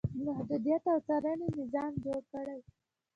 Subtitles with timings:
[0.25, 2.59] محدودیت او څارنې نظام جوړ کړي.